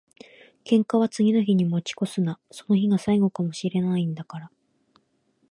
[0.65, 2.39] 喧嘩は次の日に持ち越すな。
[2.49, 4.51] その日が最後かも知れないんだから。